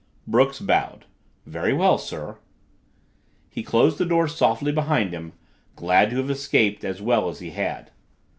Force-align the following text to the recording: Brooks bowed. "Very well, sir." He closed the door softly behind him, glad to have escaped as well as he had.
Brooks 0.25 0.59
bowed. 0.59 1.05
"Very 1.45 1.73
well, 1.73 1.99
sir." 1.99 2.39
He 3.51 3.61
closed 3.61 3.99
the 3.99 4.05
door 4.07 4.27
softly 4.27 4.71
behind 4.71 5.13
him, 5.13 5.33
glad 5.75 6.09
to 6.09 6.17
have 6.17 6.31
escaped 6.31 6.83
as 6.83 7.03
well 7.03 7.29
as 7.29 7.37
he 7.37 7.51
had. 7.51 7.91